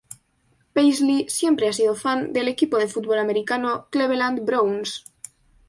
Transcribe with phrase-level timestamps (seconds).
[0.73, 5.03] Paisley siempre ha sido fan del equipo de fútbol americano Cleveland Browns.